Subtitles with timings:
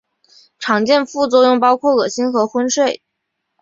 [0.57, 3.03] 常见副作用包含恶心和昏睡。